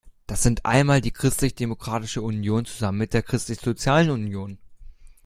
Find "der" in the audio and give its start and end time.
3.13-3.21